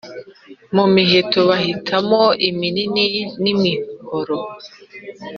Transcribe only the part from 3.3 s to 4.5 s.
n’imihoro